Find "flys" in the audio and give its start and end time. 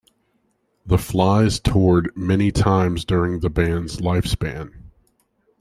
0.97-1.59